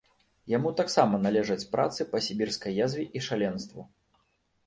[0.51, 3.81] Яму таксама належаць працы па сібірскай язве і шаленству.